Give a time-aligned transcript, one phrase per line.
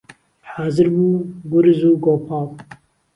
[0.51, 1.09] حازر بوو
[1.51, 2.47] گورز و گۆپاڵ